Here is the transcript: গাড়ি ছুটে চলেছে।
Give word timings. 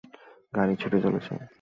গাড়ি 0.53 0.73
ছুটে 0.75 0.97
চলেছে। 1.01 1.33